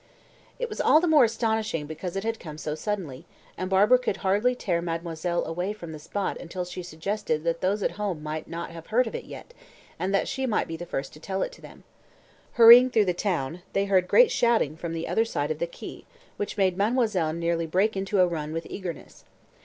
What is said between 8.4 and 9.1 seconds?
not have heard